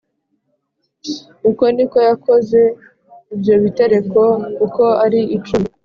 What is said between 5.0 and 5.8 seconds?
ari icumi